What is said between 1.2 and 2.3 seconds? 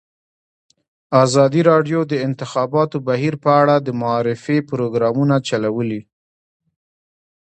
ازادي راډیو د د